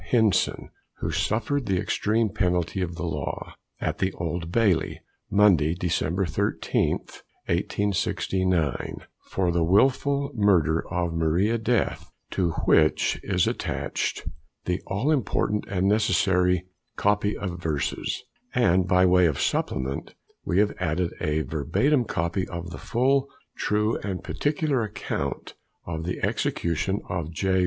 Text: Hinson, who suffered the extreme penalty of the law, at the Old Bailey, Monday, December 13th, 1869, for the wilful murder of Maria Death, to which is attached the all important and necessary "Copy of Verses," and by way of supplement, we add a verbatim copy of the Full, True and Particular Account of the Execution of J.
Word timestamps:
Hinson, 0.03 0.71
who 0.97 1.11
suffered 1.11 1.67
the 1.67 1.77
extreme 1.77 2.29
penalty 2.29 2.81
of 2.81 2.95
the 2.95 3.05
law, 3.05 3.53
at 3.79 3.99
the 3.99 4.11
Old 4.13 4.51
Bailey, 4.51 4.99
Monday, 5.29 5.75
December 5.75 6.25
13th, 6.25 7.21
1869, 7.45 9.05
for 9.27 9.51
the 9.51 9.63
wilful 9.63 10.31
murder 10.33 10.83
of 10.91 11.13
Maria 11.13 11.59
Death, 11.59 12.11
to 12.31 12.49
which 12.65 13.19
is 13.21 13.45
attached 13.45 14.25
the 14.65 14.81
all 14.87 15.11
important 15.11 15.65
and 15.67 15.87
necessary 15.87 16.65
"Copy 16.95 17.37
of 17.37 17.61
Verses," 17.61 18.23
and 18.55 18.87
by 18.87 19.05
way 19.05 19.27
of 19.27 19.39
supplement, 19.39 20.15
we 20.43 20.59
add 20.79 21.11
a 21.21 21.41
verbatim 21.43 22.05
copy 22.05 22.47
of 22.47 22.71
the 22.71 22.79
Full, 22.79 23.29
True 23.55 23.97
and 23.99 24.23
Particular 24.23 24.81
Account 24.81 25.53
of 25.85 26.05
the 26.05 26.19
Execution 26.25 27.01
of 27.07 27.29
J. 27.31 27.59